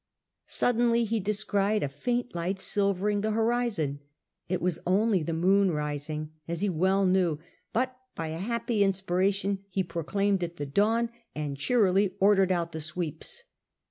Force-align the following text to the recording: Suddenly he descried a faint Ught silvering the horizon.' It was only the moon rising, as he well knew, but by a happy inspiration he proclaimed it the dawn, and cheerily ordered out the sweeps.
Suddenly 0.47 1.03
he 1.05 1.19
descried 1.19 1.83
a 1.83 1.87
faint 1.87 2.33
Ught 2.33 2.57
silvering 2.57 3.21
the 3.21 3.29
horizon.' 3.33 3.99
It 4.49 4.59
was 4.59 4.79
only 4.87 5.21
the 5.21 5.31
moon 5.31 5.69
rising, 5.69 6.31
as 6.47 6.61
he 6.61 6.69
well 6.69 7.05
knew, 7.05 7.37
but 7.71 7.95
by 8.15 8.29
a 8.29 8.39
happy 8.39 8.83
inspiration 8.83 9.59
he 9.69 9.83
proclaimed 9.83 10.41
it 10.41 10.57
the 10.57 10.65
dawn, 10.65 11.11
and 11.35 11.55
cheerily 11.55 12.15
ordered 12.19 12.51
out 12.51 12.71
the 12.71 12.81
sweeps. 12.81 13.43